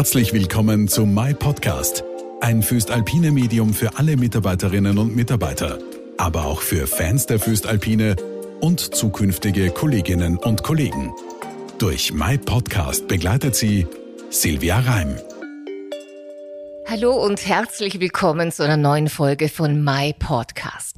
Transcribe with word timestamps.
Herzlich 0.00 0.32
willkommen 0.32 0.88
zu 0.88 1.04
My 1.04 1.34
Podcast, 1.34 2.04
ein 2.40 2.62
Föstalpine 2.62 3.32
Medium 3.32 3.74
für 3.74 3.98
alle 3.98 4.16
Mitarbeiterinnen 4.16 4.96
und 4.96 5.14
Mitarbeiter, 5.14 5.78
aber 6.16 6.46
auch 6.46 6.62
für 6.62 6.86
Fans 6.86 7.26
der 7.26 7.38
Föstalpine 7.38 8.16
und 8.62 8.80
zukünftige 8.80 9.70
Kolleginnen 9.70 10.38
und 10.38 10.62
Kollegen. 10.62 11.12
Durch 11.78 12.14
My 12.14 12.38
Podcast 12.38 13.08
begleitet 13.08 13.54
sie 13.54 13.86
Silvia 14.30 14.78
Reim. 14.78 15.18
Hallo 16.88 17.22
und 17.22 17.46
herzlich 17.46 18.00
willkommen 18.00 18.52
zu 18.52 18.62
einer 18.64 18.78
neuen 18.78 19.10
Folge 19.10 19.50
von 19.50 19.84
My 19.84 20.14
Podcast. 20.18 20.96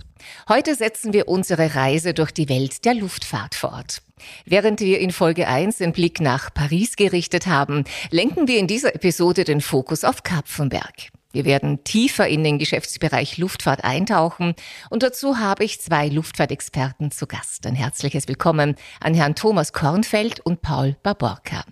Heute 0.48 0.74
setzen 0.74 1.12
wir 1.12 1.28
unsere 1.28 1.74
Reise 1.74 2.14
durch 2.14 2.30
die 2.30 2.48
Welt 2.48 2.84
der 2.84 2.94
Luftfahrt 2.94 3.54
fort. 3.54 4.02
Während 4.44 4.80
wir 4.80 5.00
in 5.00 5.12
Folge 5.12 5.48
1 5.48 5.78
den 5.78 5.92
Blick 5.92 6.20
nach 6.20 6.52
Paris 6.52 6.96
gerichtet 6.96 7.46
haben, 7.46 7.84
lenken 8.10 8.48
wir 8.48 8.58
in 8.58 8.66
dieser 8.66 8.94
Episode 8.94 9.44
den 9.44 9.60
Fokus 9.60 10.04
auf 10.04 10.22
Kapfenberg. 10.22 11.10
Wir 11.32 11.46
werden 11.46 11.82
tiefer 11.82 12.28
in 12.28 12.44
den 12.44 12.58
Geschäftsbereich 12.58 13.38
Luftfahrt 13.38 13.84
eintauchen 13.84 14.54
und 14.90 15.02
dazu 15.02 15.38
habe 15.38 15.64
ich 15.64 15.80
zwei 15.80 16.08
Luftfahrtexperten 16.08 17.10
zu 17.10 17.26
Gast. 17.26 17.66
Ein 17.66 17.74
herzliches 17.74 18.28
Willkommen 18.28 18.76
an 19.00 19.14
Herrn 19.14 19.34
Thomas 19.34 19.72
Kornfeld 19.72 20.40
und 20.40 20.60
Paul 20.60 20.96
Baborka. 21.02 21.64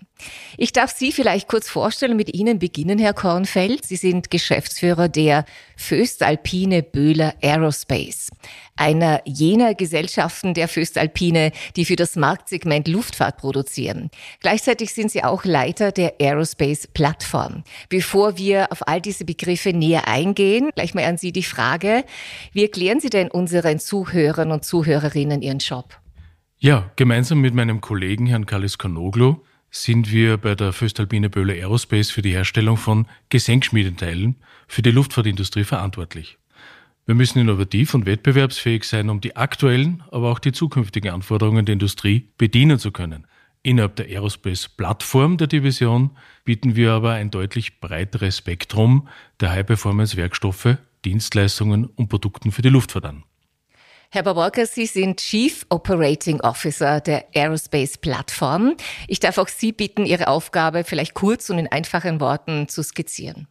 Ich 0.57 0.73
darf 0.73 0.91
Sie 0.91 1.11
vielleicht 1.11 1.47
kurz 1.47 1.69
vorstellen, 1.69 2.17
mit 2.17 2.33
Ihnen 2.33 2.59
beginnen, 2.59 2.99
Herr 2.99 3.13
Kornfeld. 3.13 3.85
Sie 3.85 3.95
sind 3.95 4.31
Geschäftsführer 4.31 5.09
der 5.09 5.45
Föstalpine 5.75 6.83
Böhler 6.83 7.33
Aerospace, 7.41 8.29
einer 8.75 9.21
jener 9.25 9.73
Gesellschaften 9.73 10.53
der 10.53 10.67
Föstalpine, 10.67 11.51
die 11.75 11.85
für 11.85 11.95
das 11.95 12.15
Marktsegment 12.15 12.87
Luftfahrt 12.87 13.37
produzieren. 13.37 14.11
Gleichzeitig 14.41 14.93
sind 14.93 15.11
Sie 15.11 15.23
auch 15.23 15.43
Leiter 15.43 15.91
der 15.91 16.15
Aerospace 16.19 16.87
Plattform. 16.87 17.63
Bevor 17.89 18.37
wir 18.37 18.71
auf 18.71 18.87
all 18.87 19.01
diese 19.01 19.25
Begriffe 19.25 19.73
näher 19.73 20.07
eingehen, 20.07 20.69
gleich 20.75 20.93
mal 20.93 21.05
an 21.05 21.17
Sie 21.17 21.31
die 21.31 21.43
Frage, 21.43 22.03
wie 22.53 22.63
erklären 22.63 22.99
Sie 22.99 23.09
denn 23.09 23.31
unseren 23.31 23.79
Zuhörern 23.79 24.51
und 24.51 24.63
Zuhörerinnen 24.63 25.41
Ihren 25.41 25.59
Job? 25.59 25.97
Ja, 26.63 26.91
gemeinsam 26.95 27.41
mit 27.41 27.55
meinem 27.55 27.81
Kollegen 27.81 28.27
Herrn 28.27 28.45
Kalis 28.45 28.77
Kanoglu 28.77 29.37
sind 29.71 30.11
wir 30.11 30.37
bei 30.37 30.53
der 30.53 30.73
Föstalpine 30.73 31.29
Böhler 31.29 31.53
Aerospace 31.53 32.11
für 32.11 32.21
die 32.21 32.33
Herstellung 32.33 32.75
von 32.77 33.07
Gesenkschmiedenteilen 33.29 34.35
für 34.67 34.81
die 34.81 34.91
Luftfahrtindustrie 34.91 35.63
verantwortlich. 35.63 36.37
Wir 37.05 37.15
müssen 37.15 37.39
innovativ 37.39 37.93
und 37.93 38.05
wettbewerbsfähig 38.05 38.83
sein, 38.83 39.09
um 39.09 39.21
die 39.21 39.35
aktuellen, 39.35 40.03
aber 40.11 40.29
auch 40.29 40.39
die 40.39 40.51
zukünftigen 40.51 41.11
Anforderungen 41.11 41.65
der 41.65 41.73
Industrie 41.73 42.29
bedienen 42.37 42.77
zu 42.77 42.91
können. 42.91 43.25
Innerhalb 43.63 43.95
der 43.95 44.07
Aerospace-Plattform 44.07 45.37
der 45.37 45.47
Division 45.47 46.11
bieten 46.43 46.75
wir 46.75 46.91
aber 46.91 47.13
ein 47.13 47.31
deutlich 47.31 47.79
breiteres 47.79 48.37
Spektrum 48.37 49.07
der 49.39 49.51
High-Performance-Werkstoffe, 49.51 50.77
Dienstleistungen 51.05 51.85
und 51.85 52.09
Produkten 52.09 52.51
für 52.51 52.61
die 52.61 52.69
Luftfahrt 52.69 53.05
an. 53.05 53.23
Herr 54.13 54.23
Baborka, 54.23 54.65
Sie 54.65 54.87
sind 54.87 55.21
Chief 55.21 55.65
Operating 55.69 56.41
Officer 56.41 56.99
der 56.99 57.27
Aerospace 57.33 57.97
Plattform. 57.97 58.75
Ich 59.07 59.21
darf 59.21 59.37
auch 59.37 59.47
Sie 59.47 59.71
bitten, 59.71 60.05
Ihre 60.05 60.27
Aufgabe 60.27 60.83
vielleicht 60.83 61.13
kurz 61.13 61.49
und 61.49 61.57
in 61.57 61.71
einfachen 61.71 62.19
Worten 62.19 62.67
zu 62.67 62.83
skizzieren. 62.83 63.47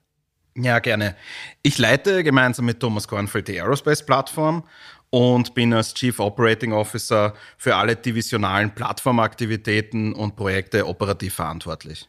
Ja, 0.54 0.78
gerne. 0.80 1.16
Ich 1.62 1.78
leite 1.78 2.22
gemeinsam 2.22 2.66
mit 2.66 2.78
Thomas 2.78 3.08
Kornfeld 3.08 3.48
die 3.48 3.58
Aerospace 3.58 4.04
Plattform 4.04 4.64
und 5.08 5.54
bin 5.54 5.72
als 5.72 5.94
Chief 5.94 6.20
Operating 6.20 6.74
Officer 6.74 7.32
für 7.56 7.76
alle 7.76 7.96
divisionalen 7.96 8.74
Plattformaktivitäten 8.74 10.12
und 10.12 10.36
Projekte 10.36 10.86
operativ 10.86 11.36
verantwortlich. 11.36 12.06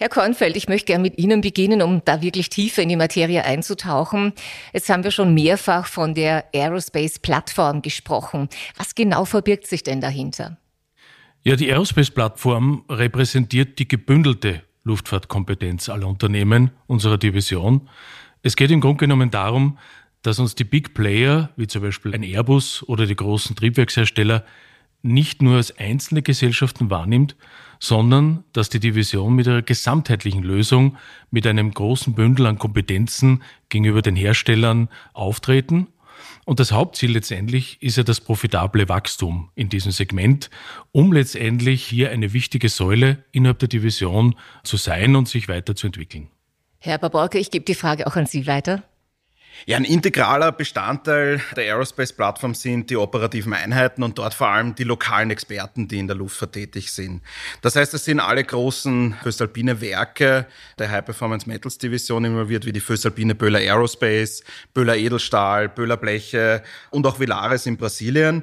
Herr 0.00 0.08
Kornfeld, 0.08 0.56
ich 0.56 0.66
möchte 0.66 0.86
gerne 0.86 1.02
mit 1.02 1.18
Ihnen 1.18 1.42
beginnen, 1.42 1.82
um 1.82 2.00
da 2.06 2.22
wirklich 2.22 2.48
tiefer 2.48 2.80
in 2.80 2.88
die 2.88 2.96
Materie 2.96 3.44
einzutauchen. 3.44 4.32
Jetzt 4.72 4.88
haben 4.88 5.04
wir 5.04 5.10
schon 5.10 5.34
mehrfach 5.34 5.86
von 5.86 6.14
der 6.14 6.46
Aerospace-Plattform 6.54 7.82
gesprochen. 7.82 8.48
Was 8.78 8.94
genau 8.94 9.26
verbirgt 9.26 9.66
sich 9.66 9.82
denn 9.82 10.00
dahinter? 10.00 10.56
Ja, 11.42 11.54
die 11.54 11.70
Aerospace-Plattform 11.70 12.86
repräsentiert 12.88 13.78
die 13.78 13.88
gebündelte 13.88 14.62
Luftfahrtkompetenz 14.84 15.90
aller 15.90 16.06
Unternehmen 16.06 16.70
unserer 16.86 17.18
Division. 17.18 17.90
Es 18.42 18.56
geht 18.56 18.70
im 18.70 18.80
Grunde 18.80 19.00
genommen 19.00 19.30
darum, 19.30 19.76
dass 20.22 20.38
uns 20.38 20.54
die 20.54 20.64
Big 20.64 20.94
Player, 20.94 21.50
wie 21.56 21.66
zum 21.66 21.82
Beispiel 21.82 22.14
ein 22.14 22.22
Airbus 22.22 22.82
oder 22.84 23.04
die 23.04 23.16
großen 23.16 23.54
Triebwerkshersteller, 23.54 24.46
nicht 25.02 25.42
nur 25.42 25.56
als 25.56 25.76
einzelne 25.78 26.22
Gesellschaften 26.22 26.90
wahrnimmt, 26.90 27.36
sondern 27.78 28.44
dass 28.52 28.68
die 28.68 28.80
Division 28.80 29.34
mit 29.34 29.46
ihrer 29.46 29.62
gesamtheitlichen 29.62 30.42
Lösung, 30.42 30.96
mit 31.30 31.46
einem 31.46 31.72
großen 31.72 32.14
Bündel 32.14 32.46
an 32.46 32.58
Kompetenzen 32.58 33.42
gegenüber 33.68 34.02
den 34.02 34.16
Herstellern 34.16 34.88
auftreten. 35.14 35.86
Und 36.44 36.60
das 36.60 36.72
Hauptziel 36.72 37.12
letztendlich 37.12 37.80
ist 37.80 37.96
ja 37.96 38.02
das 38.02 38.20
profitable 38.20 38.88
Wachstum 38.88 39.50
in 39.54 39.68
diesem 39.68 39.92
Segment, 39.92 40.50
um 40.92 41.12
letztendlich 41.12 41.84
hier 41.84 42.10
eine 42.10 42.32
wichtige 42.32 42.68
Säule 42.68 43.24
innerhalb 43.32 43.58
der 43.60 43.68
Division 43.68 44.34
zu 44.62 44.76
sein 44.76 45.16
und 45.16 45.28
sich 45.28 45.48
weiterzuentwickeln. 45.48 46.28
Herr 46.78 46.98
Baborke, 46.98 47.38
ich 47.38 47.50
gebe 47.50 47.64
die 47.64 47.74
Frage 47.74 48.06
auch 48.06 48.16
an 48.16 48.26
Sie 48.26 48.46
weiter. 48.46 48.82
Ja, 49.66 49.76
ein 49.76 49.84
integraler 49.84 50.52
Bestandteil 50.52 51.42
der 51.54 51.64
Aerospace-Plattform 51.64 52.54
sind 52.54 52.88
die 52.88 52.96
operativen 52.96 53.52
Einheiten 53.52 54.02
und 54.02 54.18
dort 54.18 54.32
vor 54.32 54.48
allem 54.48 54.74
die 54.74 54.84
lokalen 54.84 55.30
Experten, 55.30 55.86
die 55.86 55.98
in 55.98 56.06
der 56.06 56.16
Luftfahrt 56.16 56.52
tätig 56.52 56.92
sind. 56.92 57.22
Das 57.60 57.76
heißt, 57.76 57.92
es 57.92 58.06
sind 58.06 58.20
alle 58.20 58.42
großen 58.42 59.16
Föstalpine 59.22 59.80
Werke 59.80 60.46
der 60.78 60.90
High 60.90 61.04
Performance 61.04 61.46
Metals 61.46 61.76
Division 61.76 62.24
involviert, 62.24 62.64
wie 62.64 62.72
die 62.72 62.80
Föstalpine 62.80 63.34
Böhler 63.34 63.58
Aerospace, 63.58 64.42
Böhler 64.72 64.96
Edelstahl, 64.96 65.68
Böhler 65.68 65.98
Bleche 65.98 66.62
und 66.90 67.06
auch 67.06 67.20
Villares 67.20 67.66
in 67.66 67.76
Brasilien. 67.76 68.42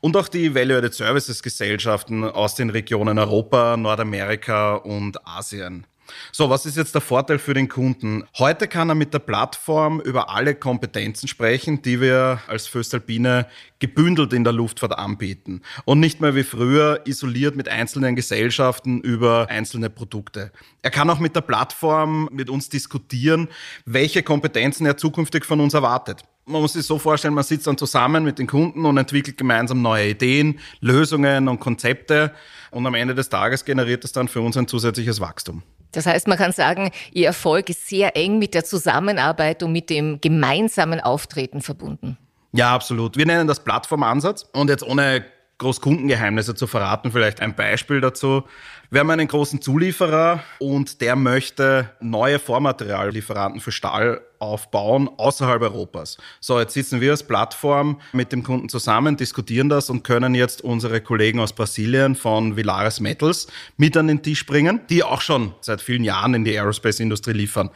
Und 0.00 0.16
auch 0.16 0.28
die 0.28 0.54
Value-Added 0.54 0.94
Services 0.94 1.42
Gesellschaften 1.42 2.24
aus 2.24 2.54
den 2.54 2.70
Regionen 2.70 3.18
Europa, 3.18 3.76
Nordamerika 3.76 4.74
und 4.74 5.26
Asien. 5.26 5.86
So, 6.32 6.50
was 6.50 6.66
ist 6.66 6.76
jetzt 6.76 6.94
der 6.94 7.00
Vorteil 7.00 7.38
für 7.38 7.54
den 7.54 7.68
Kunden? 7.68 8.24
Heute 8.38 8.68
kann 8.68 8.88
er 8.88 8.94
mit 8.94 9.14
der 9.14 9.18
Plattform 9.18 10.00
über 10.00 10.30
alle 10.30 10.54
Kompetenzen 10.54 11.28
sprechen, 11.28 11.82
die 11.82 12.00
wir 12.00 12.40
als 12.46 12.66
Föstalpine 12.66 13.46
gebündelt 13.78 14.32
in 14.32 14.44
der 14.44 14.52
Luftfahrt 14.52 14.98
anbieten 14.98 15.62
und 15.84 16.00
nicht 16.00 16.20
mehr 16.20 16.34
wie 16.34 16.44
früher 16.44 17.02
isoliert 17.06 17.56
mit 17.56 17.68
einzelnen 17.68 18.16
Gesellschaften 18.16 19.00
über 19.00 19.48
einzelne 19.50 19.90
Produkte. 19.90 20.52
Er 20.82 20.90
kann 20.90 21.10
auch 21.10 21.18
mit 21.18 21.36
der 21.36 21.42
Plattform 21.42 22.28
mit 22.32 22.50
uns 22.50 22.68
diskutieren, 22.68 23.48
welche 23.84 24.22
Kompetenzen 24.22 24.86
er 24.86 24.96
zukünftig 24.96 25.44
von 25.44 25.60
uns 25.60 25.74
erwartet 25.74 26.24
man 26.46 26.62
muss 26.62 26.74
sich 26.74 26.86
so 26.86 26.98
vorstellen, 26.98 27.34
man 27.34 27.44
sitzt 27.44 27.66
dann 27.66 27.76
zusammen 27.76 28.24
mit 28.24 28.38
den 28.38 28.46
Kunden 28.46 28.86
und 28.86 28.96
entwickelt 28.96 29.36
gemeinsam 29.36 29.82
neue 29.82 30.10
Ideen, 30.10 30.60
Lösungen 30.80 31.48
und 31.48 31.58
Konzepte. 31.58 32.32
Und 32.70 32.86
am 32.86 32.94
Ende 32.94 33.14
des 33.14 33.28
Tages 33.28 33.64
generiert 33.64 34.04
das 34.04 34.12
dann 34.12 34.28
für 34.28 34.40
uns 34.40 34.56
ein 34.56 34.68
zusätzliches 34.68 35.20
Wachstum. 35.20 35.62
Das 35.92 36.06
heißt, 36.06 36.28
man 36.28 36.36
kann 36.38 36.52
sagen, 36.52 36.90
Ihr 37.12 37.26
Erfolg 37.26 37.70
ist 37.70 37.88
sehr 37.88 38.16
eng 38.16 38.38
mit 38.38 38.54
der 38.54 38.64
Zusammenarbeit 38.64 39.62
und 39.62 39.72
mit 39.72 39.90
dem 39.90 40.20
gemeinsamen 40.20 41.00
Auftreten 41.00 41.62
verbunden. 41.62 42.18
Ja, 42.52 42.74
absolut. 42.74 43.16
Wir 43.16 43.26
nennen 43.26 43.46
das 43.46 43.62
Plattformansatz. 43.62 44.46
Und 44.52 44.68
jetzt 44.68 44.82
ohne 44.82 45.24
Großkundengeheimnisse 45.58 46.54
zu 46.54 46.66
verraten, 46.66 47.12
vielleicht 47.12 47.40
ein 47.40 47.56
Beispiel 47.56 48.00
dazu. 48.00 48.44
Wir 48.90 49.00
haben 49.00 49.10
einen 49.10 49.26
großen 49.26 49.62
Zulieferer 49.62 50.44
und 50.58 51.00
der 51.00 51.16
möchte 51.16 51.90
neue 52.00 52.38
Vormateriallieferanten 52.38 53.60
für 53.60 53.72
Stahl 53.72 54.20
aufbauen 54.38 55.08
außerhalb 55.16 55.62
Europas. 55.62 56.18
So, 56.40 56.60
jetzt 56.60 56.74
sitzen 56.74 57.00
wir 57.00 57.12
als 57.12 57.22
Plattform 57.22 58.00
mit 58.12 58.32
dem 58.32 58.42
Kunden 58.42 58.68
zusammen, 58.68 59.16
diskutieren 59.16 59.68
das 59.70 59.88
und 59.88 60.04
können 60.04 60.34
jetzt 60.34 60.62
unsere 60.62 61.00
Kollegen 61.00 61.40
aus 61.40 61.54
Brasilien 61.54 62.14
von 62.14 62.56
Villares 62.56 63.00
Metals 63.00 63.46
mit 63.78 63.96
an 63.96 64.08
den 64.08 64.22
Tisch 64.22 64.44
bringen, 64.44 64.82
die 64.90 65.02
auch 65.02 65.22
schon 65.22 65.54
seit 65.62 65.80
vielen 65.80 66.04
Jahren 66.04 66.34
in 66.34 66.44
die 66.44 66.56
Aerospace-Industrie 66.56 67.32
liefern. 67.32 67.70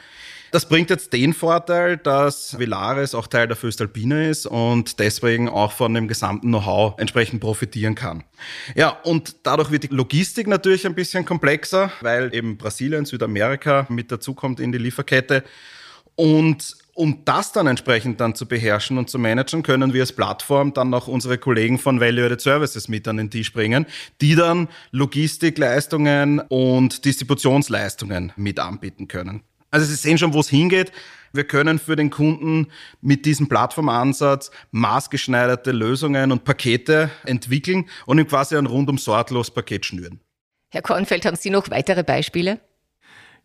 Das 0.50 0.68
bringt 0.68 0.90
jetzt 0.90 1.12
den 1.12 1.32
Vorteil, 1.32 1.96
dass 1.96 2.58
Villares 2.58 3.14
auch 3.14 3.28
Teil 3.28 3.46
der 3.46 3.56
Föstalpine 3.56 4.28
ist 4.28 4.46
und 4.46 4.98
deswegen 4.98 5.48
auch 5.48 5.70
von 5.70 5.94
dem 5.94 6.08
gesamten 6.08 6.48
Know-how 6.48 6.98
entsprechend 6.98 7.40
profitieren 7.40 7.94
kann. 7.94 8.24
Ja, 8.74 8.98
und 9.04 9.36
dadurch 9.44 9.70
wird 9.70 9.84
die 9.84 9.88
Logistik 9.88 10.48
natürlich 10.48 10.86
ein 10.86 10.94
bisschen 10.94 11.24
komplexer, 11.24 11.92
weil 12.00 12.34
eben 12.34 12.56
Brasilien, 12.56 13.04
Südamerika 13.04 13.86
mit 13.88 14.10
dazukommt 14.10 14.58
in 14.58 14.72
die 14.72 14.78
Lieferkette. 14.78 15.44
Und 16.16 16.76
um 16.94 17.24
das 17.24 17.52
dann 17.52 17.66
entsprechend 17.66 18.20
dann 18.20 18.34
zu 18.34 18.46
beherrschen 18.46 18.98
und 18.98 19.08
zu 19.08 19.18
managen, 19.18 19.62
können 19.62 19.92
wir 19.92 20.02
als 20.02 20.12
Plattform 20.12 20.74
dann 20.74 20.92
auch 20.92 21.06
unsere 21.06 21.38
Kollegen 21.38 21.78
von 21.78 22.00
Value-Added 22.00 22.40
Services 22.40 22.88
mit 22.88 23.06
an 23.08 23.16
den 23.16 23.30
Tisch 23.30 23.52
bringen, 23.52 23.86
die 24.20 24.34
dann 24.34 24.68
Logistikleistungen 24.90 26.40
und 26.40 27.04
Distributionsleistungen 27.04 28.32
mit 28.36 28.58
anbieten 28.58 29.08
können. 29.08 29.42
Also 29.70 29.86
Sie 29.86 29.94
sehen 29.94 30.18
schon, 30.18 30.34
wo 30.34 30.40
es 30.40 30.48
hingeht. 30.48 30.92
Wir 31.32 31.44
können 31.44 31.78
für 31.78 31.94
den 31.94 32.10
Kunden 32.10 32.68
mit 33.00 33.24
diesem 33.24 33.48
Plattformansatz 33.48 34.50
maßgeschneiderte 34.72 35.70
Lösungen 35.70 36.32
und 36.32 36.44
Pakete 36.44 37.10
entwickeln 37.24 37.88
und 38.06 38.18
ihm 38.18 38.26
quasi 38.26 38.56
ein 38.56 38.66
rundum 38.66 38.98
sorglos 38.98 39.52
Paket 39.52 39.86
schnüren. 39.86 40.20
Herr 40.72 40.82
Kornfeld, 40.82 41.24
haben 41.24 41.36
Sie 41.36 41.50
noch 41.50 41.70
weitere 41.70 42.02
Beispiele? 42.02 42.60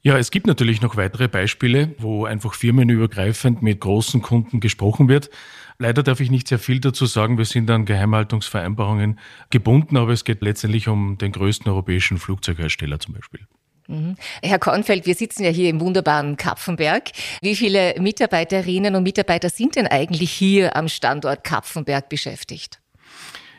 Ja, 0.01 0.19
es 0.19 0.29
gibt 0.29 0.45
natürlich 0.45 0.81
noch 0.81 0.97
weitere 0.97 1.27
Beispiele, 1.27 1.95
wo 1.97 2.25
einfach 2.25 2.53
firmenübergreifend 2.53 3.63
mit 3.63 3.81
großen 3.81 4.21
Kunden 4.21 4.59
gesprochen 4.59 5.09
wird. 5.09 5.31
Leider 5.79 6.03
darf 6.03 6.19
ich 6.19 6.29
nicht 6.29 6.47
sehr 6.47 6.59
viel 6.59 6.79
dazu 6.79 7.07
sagen. 7.07 7.39
Wir 7.39 7.45
sind 7.45 7.69
an 7.71 7.85
Geheimhaltungsvereinbarungen 7.85 9.19
gebunden, 9.49 9.97
aber 9.97 10.13
es 10.13 10.23
geht 10.23 10.43
letztendlich 10.43 10.87
um 10.87 11.17
den 11.17 11.31
größten 11.31 11.71
europäischen 11.71 12.19
Flugzeughersteller 12.19 12.99
zum 12.99 13.15
Beispiel. 13.15 13.47
Mhm. 13.87 14.15
Herr 14.43 14.59
Kornfeld, 14.59 15.05
wir 15.05 15.15
sitzen 15.15 15.43
ja 15.43 15.49
hier 15.49 15.69
im 15.69 15.79
wunderbaren 15.79 16.37
Kapfenberg. 16.37 17.11
Wie 17.41 17.55
viele 17.55 17.95
Mitarbeiterinnen 17.99 18.95
und 18.95 19.03
Mitarbeiter 19.03 19.49
sind 19.49 19.75
denn 19.75 19.87
eigentlich 19.87 20.31
hier 20.31 20.75
am 20.75 20.87
Standort 20.87 21.43
Kapfenberg 21.43 22.09
beschäftigt? 22.09 22.79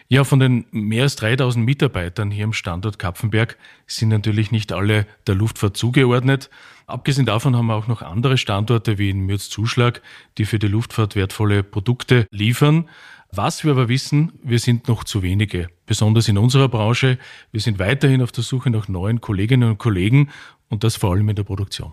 Ja, 0.09 0.23
von 0.23 0.39
den 0.39 0.67
mehr 0.71 1.03
als 1.03 1.17
3000 1.17 1.65
Mitarbeitern 1.65 2.31
hier 2.31 2.45
am 2.45 2.53
Standort 2.53 2.99
Kapfenberg 2.99 3.59
sind 3.89 4.11
natürlich 4.11 4.53
nicht 4.53 4.73
alle 4.73 5.05
der 5.27 5.35
Luftfahrt 5.35 5.77
zugeordnet. 5.77 6.49
Abgesehen 6.87 7.27
davon 7.27 7.57
haben 7.57 7.67
wir 7.67 7.75
auch 7.75 7.89
noch 7.89 8.03
andere 8.03 8.39
Standorte 8.39 8.99
wie 8.99 9.11
in 9.11 9.27
Mürz-Zuschlag, 9.27 10.03
die 10.39 10.45
für 10.45 10.61
die 10.61 10.69
Luftfahrt 10.69 11.17
wertvolle 11.17 11.65
Produkte 11.65 12.29
liefern. 12.31 12.89
Was 13.33 13.65
wir 13.65 13.73
aber 13.73 13.89
wissen, 13.89 14.33
wir 14.43 14.59
sind 14.59 14.89
noch 14.89 15.05
zu 15.05 15.23
wenige, 15.23 15.69
besonders 15.85 16.29
in 16.29 16.39
unserer 16.39 16.69
Branche. 16.69 17.19
Wir 17.53 17.61
sind 17.61 17.79
weiterhin 17.79 18.23
auf 18.23 18.33
der 18.33 18.45
Suche 18.45 18.71
nach 18.71 18.89
neuen 18.89 19.21
Kolleginnen 19.21 19.71
und 19.71 19.79
Kollegen 19.79 20.31
und 20.69 20.85
das 20.85 20.97
vor 20.97 21.13
allem 21.13 21.29
in 21.29 21.37
der 21.37 21.43
Produktion. 21.43 21.93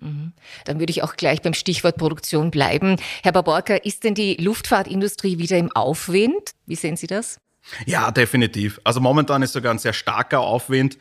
Mhm. 0.00 0.32
Dann 0.64 0.78
würde 0.78 0.90
ich 0.90 1.02
auch 1.02 1.16
gleich 1.16 1.42
beim 1.42 1.54
Stichwort 1.54 1.96
Produktion 1.96 2.50
bleiben. 2.50 2.96
Herr 3.22 3.32
Baborka, 3.32 3.74
ist 3.74 4.04
denn 4.04 4.14
die 4.14 4.34
Luftfahrtindustrie 4.36 5.38
wieder 5.38 5.58
im 5.58 5.72
Aufwind? 5.72 6.52
Wie 6.66 6.76
sehen 6.76 6.96
Sie 6.96 7.06
das? 7.06 7.38
Ja, 7.86 8.10
definitiv. 8.10 8.80
Also 8.84 9.00
momentan 9.00 9.42
ist 9.42 9.52
sogar 9.52 9.72
ein 9.72 9.78
sehr 9.78 9.94
starker 9.94 10.40
Aufwind. 10.40 10.98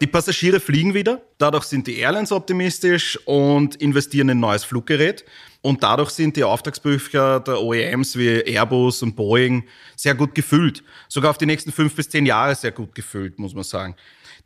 Die 0.00 0.06
Passagiere 0.06 0.58
fliegen 0.58 0.92
wieder, 0.92 1.22
dadurch 1.38 1.64
sind 1.64 1.86
die 1.86 1.98
Airlines 1.98 2.32
optimistisch 2.32 3.18
und 3.26 3.76
investieren 3.76 4.28
in 4.28 4.40
neues 4.40 4.64
Fluggerät. 4.64 5.24
Und 5.62 5.82
dadurch 5.82 6.10
sind 6.10 6.36
die 6.36 6.44
Auftragsbücher 6.44 7.40
der 7.40 7.62
OEMs 7.62 8.18
wie 8.18 8.42
Airbus 8.42 9.02
und 9.02 9.16
Boeing 9.16 9.64
sehr 9.96 10.14
gut 10.14 10.34
gefüllt. 10.34 10.82
Sogar 11.08 11.30
auf 11.30 11.38
die 11.38 11.46
nächsten 11.46 11.72
fünf 11.72 11.94
bis 11.94 12.10
zehn 12.10 12.26
Jahre 12.26 12.54
sehr 12.54 12.72
gut 12.72 12.94
gefüllt, 12.94 13.38
muss 13.38 13.54
man 13.54 13.64
sagen. 13.64 13.96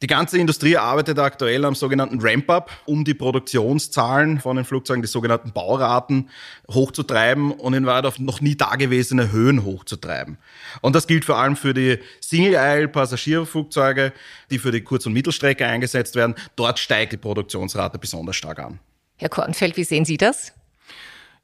Die 0.00 0.06
ganze 0.06 0.38
Industrie 0.38 0.76
arbeitet 0.76 1.18
aktuell 1.18 1.64
am 1.64 1.74
sogenannten 1.74 2.20
Ramp-up, 2.20 2.70
um 2.86 3.04
die 3.04 3.14
Produktionszahlen 3.14 4.38
von 4.40 4.54
den 4.54 4.64
Flugzeugen, 4.64 5.02
die 5.02 5.08
sogenannten 5.08 5.50
Bauraten, 5.50 6.30
hochzutreiben 6.70 7.50
und 7.50 7.74
in 7.74 7.84
Wahrheit 7.84 8.06
auf 8.06 8.20
noch 8.20 8.40
nie 8.40 8.54
dagewesene 8.54 9.32
Höhen 9.32 9.64
hochzutreiben. 9.64 10.38
Und 10.82 10.94
das 10.94 11.08
gilt 11.08 11.24
vor 11.24 11.38
allem 11.38 11.56
für 11.56 11.74
die 11.74 11.98
Single-Aisle-Passagierflugzeuge, 12.20 14.12
die 14.52 14.60
für 14.60 14.70
die 14.70 14.82
Kurz- 14.82 15.06
und 15.06 15.14
Mittelstrecke 15.14 15.66
eingesetzt 15.66 16.14
werden. 16.14 16.36
Dort 16.54 16.78
steigt 16.78 17.12
die 17.12 17.16
Produktionsrate 17.16 17.98
besonders 17.98 18.36
stark 18.36 18.60
an. 18.60 18.78
Herr 19.16 19.30
Kornfeld, 19.30 19.76
wie 19.76 19.84
sehen 19.84 20.04
Sie 20.04 20.16
das? 20.16 20.52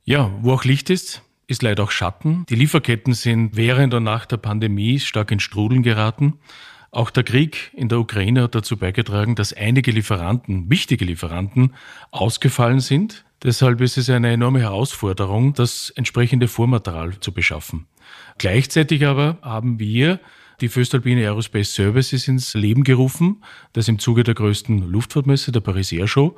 Ja, 0.04 0.30
wo 0.42 0.52
auch 0.52 0.62
Licht 0.62 0.90
ist, 0.90 1.22
ist 1.48 1.62
leider 1.62 1.82
auch 1.82 1.90
Schatten. 1.90 2.46
Die 2.48 2.54
Lieferketten 2.54 3.14
sind 3.14 3.56
während 3.56 3.94
und 3.94 4.04
nach 4.04 4.26
der 4.26 4.36
Pandemie 4.36 5.00
stark 5.00 5.32
in 5.32 5.40
Strudeln 5.40 5.82
geraten. 5.82 6.38
Auch 6.94 7.10
der 7.10 7.24
Krieg 7.24 7.72
in 7.74 7.88
der 7.88 7.98
Ukraine 7.98 8.44
hat 8.44 8.54
dazu 8.54 8.76
beigetragen, 8.76 9.34
dass 9.34 9.52
einige 9.52 9.90
Lieferanten, 9.90 10.70
wichtige 10.70 11.04
Lieferanten, 11.04 11.74
ausgefallen 12.12 12.78
sind. 12.78 13.24
Deshalb 13.42 13.80
ist 13.80 13.96
es 13.96 14.08
eine 14.08 14.30
enorme 14.30 14.60
Herausforderung, 14.60 15.54
das 15.54 15.90
entsprechende 15.90 16.46
Vormaterial 16.46 17.18
zu 17.18 17.32
beschaffen. 17.32 17.88
Gleichzeitig 18.38 19.04
aber 19.04 19.38
haben 19.42 19.80
wir 19.80 20.20
die 20.60 20.68
Föstalpine 20.68 21.22
Aerospace 21.22 21.74
Services 21.74 22.28
ins 22.28 22.54
Leben 22.54 22.84
gerufen, 22.84 23.42
das 23.72 23.88
im 23.88 23.98
Zuge 23.98 24.22
der 24.22 24.34
größten 24.34 24.88
Luftfahrtmesse, 24.88 25.50
der 25.50 25.58
Paris 25.58 25.90
Air 25.90 26.06
Show. 26.06 26.36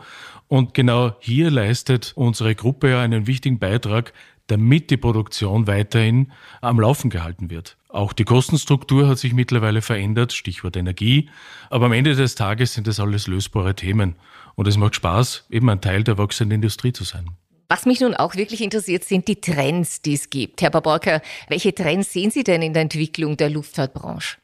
Und 0.48 0.72
genau 0.72 1.16
hier 1.20 1.50
leistet 1.50 2.12
unsere 2.14 2.54
Gruppe 2.54 2.92
ja 2.92 3.02
einen 3.02 3.26
wichtigen 3.26 3.58
Beitrag, 3.58 4.14
damit 4.46 4.90
die 4.90 4.96
Produktion 4.96 5.66
weiterhin 5.66 6.32
am 6.62 6.80
Laufen 6.80 7.10
gehalten 7.10 7.50
wird. 7.50 7.76
Auch 7.96 8.12
die 8.12 8.24
Kostenstruktur 8.24 9.08
hat 9.08 9.18
sich 9.18 9.32
mittlerweile 9.32 9.80
verändert, 9.80 10.34
Stichwort 10.34 10.76
Energie. 10.76 11.30
Aber 11.70 11.86
am 11.86 11.92
Ende 11.92 12.14
des 12.14 12.34
Tages 12.34 12.74
sind 12.74 12.86
das 12.86 13.00
alles 13.00 13.26
lösbare 13.26 13.74
Themen. 13.74 14.16
Und 14.54 14.68
es 14.68 14.76
macht 14.76 14.96
Spaß, 14.96 15.46
eben 15.48 15.70
ein 15.70 15.80
Teil 15.80 16.04
der 16.04 16.18
wachsenden 16.18 16.56
Industrie 16.56 16.92
zu 16.92 17.04
sein. 17.04 17.30
Was 17.68 17.86
mich 17.86 18.00
nun 18.00 18.12
auch 18.12 18.36
wirklich 18.36 18.60
interessiert, 18.60 19.04
sind 19.04 19.26
die 19.28 19.40
Trends, 19.40 20.02
die 20.02 20.12
es 20.12 20.28
gibt. 20.28 20.60
Herr 20.60 20.68
Baborka, 20.68 21.22
welche 21.48 21.74
Trends 21.74 22.12
sehen 22.12 22.30
Sie 22.30 22.44
denn 22.44 22.60
in 22.60 22.74
der 22.74 22.82
Entwicklung 22.82 23.38
der 23.38 23.48
Luftfahrtbranche? 23.48 24.36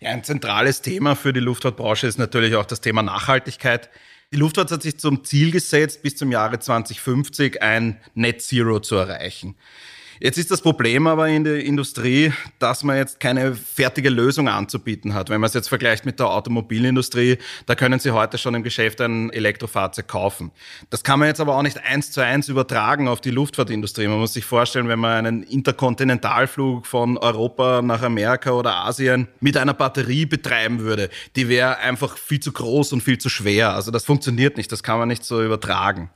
Ja, 0.00 0.08
ein 0.10 0.24
zentrales 0.24 0.80
Thema 0.80 1.16
für 1.16 1.34
die 1.34 1.40
Luftfahrtbranche 1.40 2.06
ist 2.06 2.18
natürlich 2.18 2.56
auch 2.56 2.64
das 2.64 2.80
Thema 2.80 3.02
Nachhaltigkeit. 3.02 3.90
Die 4.32 4.38
Luftfahrt 4.38 4.70
hat 4.70 4.82
sich 4.82 4.98
zum 4.98 5.22
Ziel 5.22 5.50
gesetzt, 5.50 6.02
bis 6.02 6.16
zum 6.16 6.32
Jahre 6.32 6.58
2050 6.58 7.60
ein 7.62 8.00
Net 8.14 8.40
Zero 8.40 8.80
zu 8.80 8.96
erreichen. 8.96 9.54
Jetzt 10.20 10.36
ist 10.36 10.50
das 10.50 10.62
Problem 10.62 11.06
aber 11.06 11.28
in 11.28 11.44
der 11.44 11.64
Industrie, 11.64 12.32
dass 12.58 12.82
man 12.82 12.96
jetzt 12.96 13.20
keine 13.20 13.54
fertige 13.54 14.10
Lösung 14.10 14.48
anzubieten 14.48 15.14
hat. 15.14 15.30
Wenn 15.30 15.40
man 15.40 15.46
es 15.46 15.54
jetzt 15.54 15.68
vergleicht 15.68 16.04
mit 16.06 16.18
der 16.18 16.28
Automobilindustrie, 16.28 17.38
da 17.66 17.76
können 17.76 18.00
Sie 18.00 18.10
heute 18.10 18.36
schon 18.36 18.56
im 18.56 18.64
Geschäft 18.64 19.00
ein 19.00 19.30
Elektrofahrzeug 19.30 20.08
kaufen. 20.08 20.50
Das 20.90 21.04
kann 21.04 21.20
man 21.20 21.28
jetzt 21.28 21.40
aber 21.40 21.56
auch 21.56 21.62
nicht 21.62 21.84
eins 21.84 22.10
zu 22.10 22.20
eins 22.20 22.48
übertragen 22.48 23.06
auf 23.06 23.20
die 23.20 23.30
Luftfahrtindustrie. 23.30 24.08
Man 24.08 24.18
muss 24.18 24.32
sich 24.32 24.44
vorstellen, 24.44 24.88
wenn 24.88 24.98
man 24.98 25.24
einen 25.24 25.42
Interkontinentalflug 25.44 26.86
von 26.86 27.16
Europa 27.16 27.80
nach 27.82 28.02
Amerika 28.02 28.50
oder 28.50 28.74
Asien 28.74 29.28
mit 29.38 29.56
einer 29.56 29.74
Batterie 29.74 30.26
betreiben 30.26 30.80
würde, 30.80 31.10
die 31.36 31.48
wäre 31.48 31.78
einfach 31.78 32.18
viel 32.18 32.40
zu 32.40 32.50
groß 32.50 32.92
und 32.92 33.02
viel 33.02 33.18
zu 33.18 33.28
schwer. 33.28 33.74
Also 33.74 33.92
das 33.92 34.04
funktioniert 34.04 34.56
nicht, 34.56 34.72
das 34.72 34.82
kann 34.82 34.98
man 34.98 35.06
nicht 35.06 35.24
so 35.24 35.42
übertragen. 35.44 36.10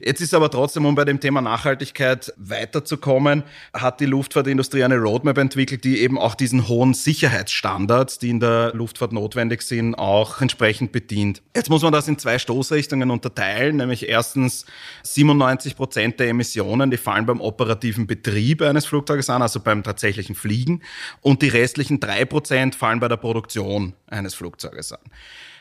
Jetzt 0.00 0.20
ist 0.20 0.34
aber 0.34 0.50
trotzdem, 0.50 0.86
um 0.86 0.94
bei 0.94 1.04
dem 1.04 1.20
Thema 1.20 1.40
Nachhaltigkeit 1.40 2.32
weiterzukommen, 2.36 3.44
hat 3.72 4.00
die 4.00 4.06
Luftfahrtindustrie 4.06 4.84
eine 4.84 4.98
Roadmap 4.98 5.38
entwickelt, 5.38 5.84
die 5.84 6.00
eben 6.00 6.18
auch 6.18 6.34
diesen 6.34 6.68
hohen 6.68 6.94
Sicherheitsstandards, 6.94 8.18
die 8.18 8.30
in 8.30 8.40
der 8.40 8.72
Luftfahrt 8.74 9.12
notwendig 9.12 9.62
sind, 9.62 9.94
auch 9.94 10.40
entsprechend 10.40 10.92
bedient. 10.92 11.42
Jetzt 11.54 11.70
muss 11.70 11.82
man 11.82 11.92
das 11.92 12.08
in 12.08 12.18
zwei 12.18 12.38
Stoßrichtungen 12.38 13.10
unterteilen, 13.10 13.76
nämlich 13.76 14.08
erstens 14.08 14.66
97 15.02 15.76
Prozent 15.76 16.20
der 16.20 16.28
Emissionen, 16.28 16.90
die 16.90 16.96
fallen 16.96 17.26
beim 17.26 17.40
operativen 17.40 18.06
Betrieb 18.06 18.62
eines 18.62 18.86
Flugzeuges 18.86 19.30
an, 19.30 19.42
also 19.42 19.60
beim 19.60 19.82
tatsächlichen 19.82 20.34
Fliegen, 20.34 20.82
und 21.20 21.42
die 21.42 21.48
restlichen 21.48 22.00
drei 22.00 22.24
Prozent 22.24 22.74
fallen 22.74 23.00
bei 23.00 23.08
der 23.08 23.16
Produktion 23.16 23.94
eines 24.06 24.34
Flugzeuges 24.34 24.92
an. 24.92 25.00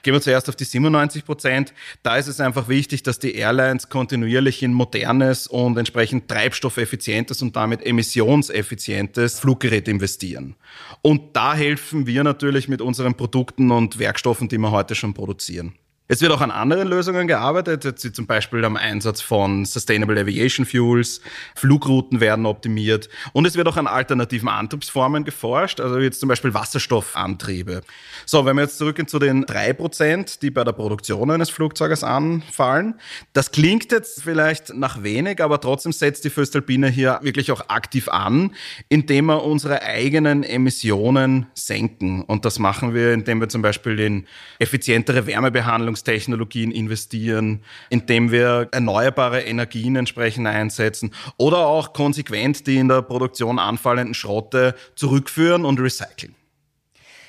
Gehen 0.03 0.13
wir 0.13 0.21
zuerst 0.21 0.49
auf 0.49 0.57
die 0.57 0.65
97 0.65 1.23
Prozent. 1.23 1.73
Da 2.03 2.17
ist 2.17 2.27
es 2.27 2.41
einfach 2.41 2.67
wichtig, 2.67 3.03
dass 3.03 3.19
die 3.19 3.35
Airlines 3.35 3.87
kontinuierlich 3.87 4.61
in 4.61 4.73
modernes 4.73 5.47
und 5.47 5.77
entsprechend 5.77 6.27
treibstoffeffizientes 6.27 7.41
und 7.41 7.55
damit 7.55 7.85
emissionseffizientes 7.85 9.39
Fluggerät 9.39 9.87
investieren. 9.87 10.55
Und 11.01 11.37
da 11.37 11.55
helfen 11.55 12.05
wir 12.05 12.25
natürlich 12.25 12.67
mit 12.67 12.81
unseren 12.81 13.15
Produkten 13.15 13.71
und 13.71 13.97
Werkstoffen, 13.97 14.49
die 14.49 14.57
wir 14.57 14.71
heute 14.71 14.93
schon 14.93 15.13
produzieren. 15.13 15.73
Es 16.09 16.21
wird 16.21 16.33
auch 16.33 16.41
an 16.41 16.51
anderen 16.51 16.89
Lösungen 16.89 17.27
gearbeitet, 17.27 18.03
wie 18.03 18.11
zum 18.11 18.27
Beispiel 18.27 18.65
am 18.65 18.75
Einsatz 18.75 19.21
von 19.21 19.63
Sustainable 19.63 20.19
Aviation 20.19 20.65
Fuels, 20.65 21.21
Flugrouten 21.55 22.19
werden 22.19 22.45
optimiert 22.45 23.07
und 23.31 23.45
es 23.45 23.55
wird 23.55 23.69
auch 23.69 23.77
an 23.77 23.87
alternativen 23.87 24.49
Antriebsformen 24.49 25.23
geforscht, 25.23 25.79
also 25.79 25.99
jetzt 25.99 26.19
zum 26.19 26.27
Beispiel 26.27 26.53
Wasserstoffantriebe. 26.53 27.83
So, 28.25 28.45
wenn 28.45 28.57
wir 28.57 28.63
jetzt 28.63 28.79
zurückgehen 28.79 29.07
zu 29.07 29.17
den 29.17 29.45
drei 29.45 29.71
Prozent, 29.71 30.41
die 30.41 30.51
bei 30.51 30.65
der 30.65 30.73
Produktion 30.73 31.31
eines 31.31 31.49
Flugzeuges 31.49 32.03
anfallen, 32.03 32.95
das 33.31 33.51
klingt 33.51 33.93
jetzt 33.93 34.23
vielleicht 34.23 34.73
nach 34.73 35.03
wenig, 35.03 35.41
aber 35.41 35.61
trotzdem 35.61 35.93
setzt 35.93 36.25
die 36.25 36.29
Föstalpine 36.29 36.89
hier 36.89 37.19
wirklich 37.21 37.49
auch 37.49 37.69
aktiv 37.69 38.09
an, 38.09 38.53
indem 38.89 39.27
wir 39.27 39.41
unsere 39.45 39.81
eigenen 39.83 40.43
Emissionen 40.43 41.45
senken. 41.53 42.23
Und 42.23 42.43
das 42.43 42.59
machen 42.59 42.93
wir, 42.93 43.13
indem 43.13 43.39
wir 43.39 43.47
zum 43.47 43.61
Beispiel 43.61 43.97
in 44.01 44.27
effizientere 44.59 45.27
Wärmebehandlung 45.27 45.93
Verbrennungstechnologien 46.03 46.71
investieren, 46.71 47.63
indem 47.89 48.31
wir 48.31 48.67
erneuerbare 48.71 49.41
Energien 49.41 49.95
entsprechend 49.95 50.47
einsetzen 50.47 51.11
oder 51.37 51.59
auch 51.59 51.93
konsequent 51.93 52.67
die 52.67 52.77
in 52.77 52.89
der 52.89 53.01
Produktion 53.01 53.59
anfallenden 53.59 54.13
Schrotte 54.13 54.75
zurückführen 54.95 55.65
und 55.65 55.79
recyceln. 55.79 56.35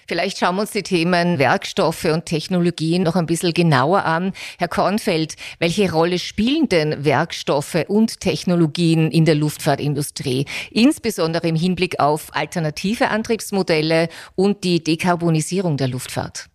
Vielleicht 0.06 0.36
schauen 0.36 0.56
wir 0.56 0.62
uns 0.62 0.72
die 0.72 0.82
Themen 0.82 1.38
Werkstoffe 1.38 2.04
und 2.04 2.26
Technologien 2.26 3.04
noch 3.04 3.16
ein 3.16 3.24
bisschen 3.24 3.54
genauer 3.54 4.04
an. 4.04 4.32
Herr 4.58 4.68
Kornfeld, 4.68 5.36
welche 5.60 5.90
Rolle 5.90 6.18
spielen 6.18 6.68
denn 6.68 7.06
Werkstoffe 7.06 7.86
und 7.88 8.20
Technologien 8.20 9.10
in 9.10 9.24
der 9.24 9.34
Luftfahrtindustrie, 9.34 10.44
insbesondere 10.70 11.48
im 11.48 11.56
Hinblick 11.56 12.00
auf 12.00 12.34
alternative 12.34 13.08
Antriebsmodelle 13.08 14.10
und 14.34 14.62
die 14.62 14.84
Dekarbonisierung 14.84 15.78
der 15.78 15.88
Luftfahrt? 15.88 16.50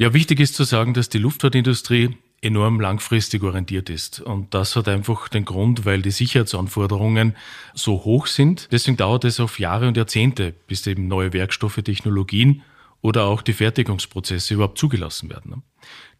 Ja, 0.00 0.14
wichtig 0.14 0.40
ist 0.40 0.54
zu 0.54 0.64
sagen, 0.64 0.94
dass 0.94 1.10
die 1.10 1.18
Luftfahrtindustrie 1.18 2.16
enorm 2.40 2.80
langfristig 2.80 3.42
orientiert 3.42 3.90
ist. 3.90 4.18
Und 4.18 4.54
das 4.54 4.74
hat 4.74 4.88
einfach 4.88 5.28
den 5.28 5.44
Grund, 5.44 5.84
weil 5.84 6.00
die 6.00 6.10
Sicherheitsanforderungen 6.10 7.36
so 7.74 8.02
hoch 8.02 8.26
sind. 8.26 8.68
Deswegen 8.72 8.96
dauert 8.96 9.26
es 9.26 9.40
auf 9.40 9.58
Jahre 9.58 9.88
und 9.88 9.98
Jahrzehnte, 9.98 10.54
bis 10.66 10.86
eben 10.86 11.06
neue 11.06 11.34
Werkstoffe, 11.34 11.82
Technologien 11.84 12.62
oder 13.02 13.24
auch 13.24 13.42
die 13.42 13.52
Fertigungsprozesse 13.52 14.54
überhaupt 14.54 14.78
zugelassen 14.78 15.30
werden. 15.30 15.62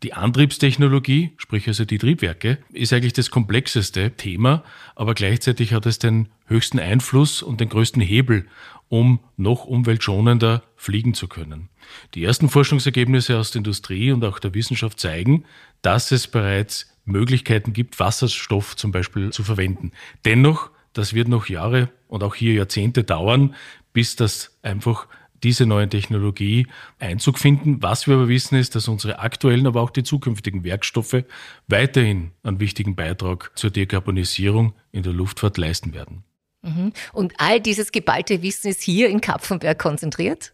Die 0.02 0.14
Antriebstechnologie, 0.14 1.32
sprich 1.36 1.68
also 1.68 1.84
die 1.84 1.98
Triebwerke, 1.98 2.58
ist 2.72 2.92
eigentlich 2.92 3.12
das 3.12 3.30
komplexeste 3.30 4.12
Thema, 4.12 4.64
aber 4.94 5.14
gleichzeitig 5.14 5.74
hat 5.74 5.84
es 5.84 5.98
den 5.98 6.28
höchsten 6.46 6.78
Einfluss 6.78 7.42
und 7.42 7.60
den 7.60 7.68
größten 7.68 8.00
Hebel, 8.00 8.46
um 8.88 9.20
noch 9.36 9.66
umweltschonender 9.66 10.62
fliegen 10.76 11.14
zu 11.14 11.28
können. 11.28 11.68
Die 12.14 12.24
ersten 12.24 12.48
Forschungsergebnisse 12.48 13.38
aus 13.38 13.50
der 13.50 13.60
Industrie 13.60 14.10
und 14.10 14.24
auch 14.24 14.38
der 14.38 14.54
Wissenschaft 14.54 14.98
zeigen, 14.98 15.44
dass 15.82 16.12
es 16.12 16.26
bereits 16.26 16.92
Möglichkeiten 17.04 17.72
gibt, 17.72 18.00
Wasserstoff 18.00 18.76
zum 18.76 18.92
Beispiel 18.92 19.30
zu 19.30 19.44
verwenden. 19.44 19.92
Dennoch, 20.24 20.70
das 20.92 21.14
wird 21.14 21.28
noch 21.28 21.48
Jahre 21.48 21.90
und 22.08 22.22
auch 22.22 22.34
hier 22.34 22.54
Jahrzehnte 22.54 23.04
dauern, 23.04 23.54
bis 23.92 24.16
das 24.16 24.58
einfach 24.62 25.06
diese 25.42 25.66
neue 25.66 25.88
Technologie 25.88 26.66
Einzug 26.98 27.38
finden. 27.38 27.82
Was 27.82 28.06
wir 28.06 28.14
aber 28.14 28.28
wissen, 28.28 28.58
ist, 28.58 28.74
dass 28.74 28.88
unsere 28.88 29.18
aktuellen, 29.18 29.66
aber 29.66 29.80
auch 29.80 29.90
die 29.90 30.02
zukünftigen 30.02 30.64
Werkstoffe 30.64 31.24
weiterhin 31.68 32.32
einen 32.42 32.60
wichtigen 32.60 32.96
Beitrag 32.96 33.52
zur 33.54 33.70
Dekarbonisierung 33.70 34.74
in 34.92 35.02
der 35.02 35.12
Luftfahrt 35.12 35.58
leisten 35.58 35.94
werden. 35.94 36.24
Mhm. 36.62 36.92
Und 37.12 37.34
all 37.38 37.60
dieses 37.60 37.92
geballte 37.92 38.42
Wissen 38.42 38.68
ist 38.68 38.82
hier 38.82 39.08
in 39.08 39.20
Kapfenberg 39.20 39.78
konzentriert? 39.78 40.52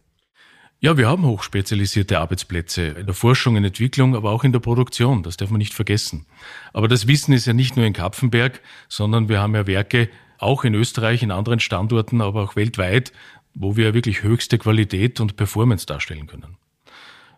Ja, 0.79 0.95
wir 0.95 1.07
haben 1.07 1.25
hochspezialisierte 1.25 2.19
Arbeitsplätze 2.19 2.83
in 2.83 3.07
der 3.07 3.15
Forschung, 3.15 3.55
in 3.55 3.63
Entwicklung, 3.63 4.15
aber 4.15 4.29
auch 4.29 4.43
in 4.43 4.51
der 4.51 4.59
Produktion. 4.59 5.23
Das 5.23 5.35
darf 5.35 5.49
man 5.49 5.57
nicht 5.57 5.73
vergessen. 5.73 6.27
Aber 6.71 6.87
das 6.87 7.07
Wissen 7.07 7.33
ist 7.33 7.47
ja 7.47 7.53
nicht 7.53 7.75
nur 7.75 7.85
in 7.85 7.93
Kapfenberg, 7.93 8.61
sondern 8.87 9.27
wir 9.27 9.39
haben 9.39 9.55
ja 9.55 9.65
Werke 9.65 10.09
auch 10.37 10.63
in 10.63 10.75
Österreich, 10.75 11.23
in 11.23 11.31
anderen 11.31 11.59
Standorten, 11.59 12.21
aber 12.21 12.43
auch 12.43 12.55
weltweit, 12.55 13.11
wo 13.59 13.75
wir 13.75 13.93
wirklich 13.93 14.23
höchste 14.23 14.57
Qualität 14.57 15.19
und 15.19 15.35
Performance 15.35 15.85
darstellen 15.85 16.27
können. 16.27 16.57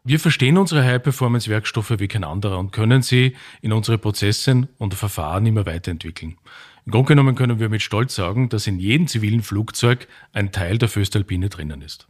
Wir 0.04 0.20
verstehen 0.20 0.58
unsere 0.58 0.84
High-Performance-Werkstoffe 0.84 2.00
wie 2.00 2.08
kein 2.08 2.24
anderer 2.24 2.58
und 2.58 2.72
können 2.72 3.02
sie 3.02 3.36
in 3.62 3.74
unsere 3.74 3.98
Prozesse 3.98 4.68
und 4.78 4.94
Verfahren 4.94 5.46
immer 5.46 5.66
weiterentwickeln. 5.66 6.38
Im 6.86 6.92
Grunde 6.92 7.10
genommen 7.10 7.36
können 7.36 7.60
wir 7.60 7.70
mit 7.70 7.82
Stolz 7.82 8.16
sagen, 8.16 8.50
dass 8.50 8.68
in 8.68 8.80
jedem 8.80 9.08
zivilen 9.08 9.42
Flugzeug 9.42 10.08
ein 10.32 10.52
Teil 10.52 10.78
der 10.78 10.90
Föstalpine 10.90 11.50
drinnen 11.50 11.82
ist. 11.82 12.08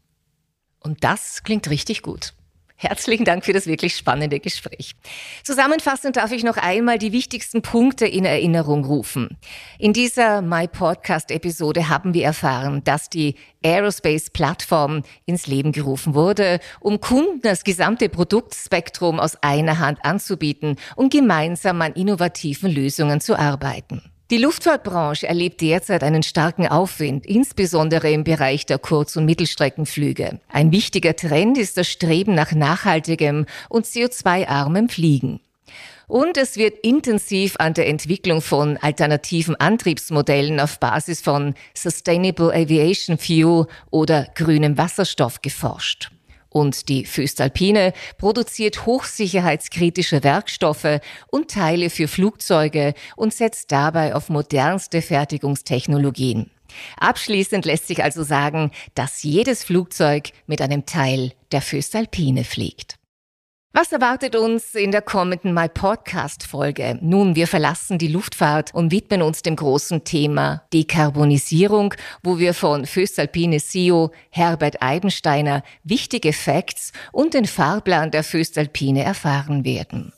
Und 0.79 1.03
das 1.03 1.43
klingt 1.43 1.69
richtig 1.69 2.01
gut. 2.01 2.33
Herzlichen 2.81 3.25
Dank 3.25 3.43
für 3.43 3.51
das 3.51 3.67
wirklich 3.67 3.97
spannende 3.97 4.39
Gespräch. 4.39 4.95
Zusammenfassend 5.43 6.15
darf 6.15 6.31
ich 6.31 6.45
noch 6.45 6.55
einmal 6.55 6.97
die 6.97 7.11
wichtigsten 7.11 7.61
Punkte 7.61 8.07
in 8.07 8.23
Erinnerung 8.23 8.85
rufen. 8.85 9.37
In 9.79 9.91
dieser 9.91 10.41
My 10.41 10.65
Podcast 10.65 11.29
Episode 11.29 11.89
haben 11.89 12.13
wir 12.13 12.23
erfahren, 12.23 12.81
dass 12.85 13.09
die 13.09 13.35
Aerospace 13.65 14.29
Plattform 14.29 15.03
ins 15.25 15.45
Leben 15.45 15.73
gerufen 15.73 16.13
wurde, 16.13 16.61
um 16.79 17.01
Kunden 17.01 17.41
das 17.41 17.65
gesamte 17.65 18.07
Produktspektrum 18.07 19.19
aus 19.19 19.35
einer 19.43 19.79
Hand 19.79 19.99
anzubieten 20.05 20.77
und 20.95 21.11
gemeinsam 21.11 21.81
an 21.81 21.91
innovativen 21.91 22.71
Lösungen 22.71 23.19
zu 23.19 23.37
arbeiten. 23.37 24.09
Die 24.31 24.37
Luftfahrtbranche 24.37 25.27
erlebt 25.27 25.59
derzeit 25.59 26.03
einen 26.03 26.21
starken 26.21 26.67
Aufwind, 26.67 27.25
insbesondere 27.25 28.11
im 28.11 28.23
Bereich 28.23 28.67
der 28.67 28.77
Kurz- 28.77 29.15
und 29.15 29.25
Mittelstreckenflüge. 29.25 30.39
Ein 30.49 30.71
wichtiger 30.71 31.15
Trend 31.15 31.57
ist 31.57 31.77
das 31.77 31.87
Streben 31.87 32.35
nach 32.35 32.51
nachhaltigem 32.51 33.47
und 33.69 33.87
CO2-armem 33.87 34.87
Fliegen. 34.89 35.39
Und 36.07 36.37
es 36.37 36.57
wird 36.57 36.77
intensiv 36.83 37.55
an 37.57 37.73
der 37.73 37.87
Entwicklung 37.87 38.41
von 38.43 38.77
alternativen 38.77 39.55
Antriebsmodellen 39.55 40.59
auf 40.59 40.79
Basis 40.79 41.21
von 41.21 41.55
Sustainable 41.73 42.53
Aviation 42.53 43.17
Fuel 43.17 43.65
oder 43.89 44.27
grünem 44.35 44.77
Wasserstoff 44.77 45.41
geforscht. 45.41 46.11
Und 46.49 46.89
die 46.89 47.05
Föstalpine 47.05 47.93
produziert 48.17 48.85
hochsicherheitskritische 48.85 50.23
Werkstoffe 50.23 50.99
und 51.27 51.51
Teile 51.51 51.89
für 51.89 52.07
Flugzeuge 52.07 52.93
und 53.15 53.33
setzt 53.33 53.71
dabei 53.71 54.15
auf 54.15 54.29
modernste 54.29 55.01
Fertigungstechnologien. 55.01 56.49
Abschließend 56.97 57.65
lässt 57.65 57.87
sich 57.87 58.03
also 58.03 58.23
sagen, 58.23 58.71
dass 58.95 59.23
jedes 59.23 59.63
Flugzeug 59.63 60.29
mit 60.47 60.61
einem 60.61 60.85
Teil 60.85 61.33
der 61.51 61.61
Föstalpine 61.61 62.43
fliegt. 62.43 62.98
Was 63.71 63.91
erwartet 63.91 64.35
uns 64.35 64.73
in 64.73 64.91
der 64.91 65.03
kommenden 65.03 65.53
My 65.53 65.69
Podcast 65.69 66.41
Folge? 66.41 66.97
Nun, 67.01 67.35
wir 67.35 67.45
verlassen 67.45 67.99
die 67.99 68.07
Luftfahrt 68.07 68.73
und 68.73 68.91
widmen 68.91 69.21
uns 69.21 69.43
dem 69.43 69.55
großen 69.55 70.03
Thema 70.03 70.63
Dekarbonisierung, 70.73 71.93
wo 72.23 72.39
wir 72.39 72.55
von 72.55 72.87
Föstalpine 72.87 73.59
CEO 73.59 74.11
Herbert 74.31 74.81
Eibensteiner 74.81 75.61
wichtige 75.83 76.33
Facts 76.33 76.93
und 77.11 77.35
den 77.35 77.45
Fahrplan 77.45 78.09
der 78.09 78.23
Föstalpine 78.23 79.03
erfahren 79.03 79.63
werden. 79.63 80.13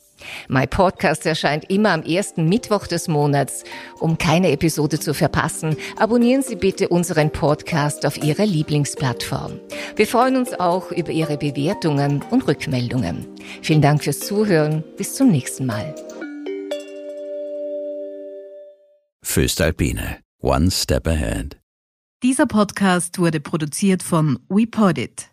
My 0.48 0.68
Podcast 0.68 1.26
erscheint 1.26 1.70
immer 1.70 1.92
am 1.92 2.04
ersten 2.04 2.48
Mittwoch 2.48 2.88
des 2.88 3.08
Monats. 3.08 3.64
Um 4.00 4.18
keine 4.18 4.52
Episode 4.52 5.00
zu 5.00 5.14
verpassen, 5.14 5.76
abonnieren 5.98 6.42
Sie 6.42 6.56
bitte 6.56 6.90
unseren 6.90 7.32
Podcast 7.32 8.06
auf 8.06 8.18
Ihrer 8.24 8.46
Lieblingsplattform. 8.46 9.60
Wir 9.96 10.08
freuen 10.08 10.38
uns 10.38 10.54
auch 10.60 10.92
über 10.92 11.12
Ihre 11.12 11.38
Bewertungen 11.38 12.24
und 12.30 12.48
Rückmeldungen. 12.48 13.28
Vielen 13.62 13.82
Dank 13.82 14.04
fürs 14.04 14.20
Zuhören. 14.20 14.84
Bis 14.98 15.16
zum 15.16 15.30
nächsten 15.30 15.66
Mal. 15.66 15.96
Föstalpine. 19.24 20.20
One 20.42 20.72
Step 20.72 21.08
Ahead. 21.08 21.58
Dieser 22.24 22.46
Podcast 22.46 23.18
wurde 23.18 23.40
produziert 23.40 24.04
von 24.04 24.40
WePodit. 24.50 25.31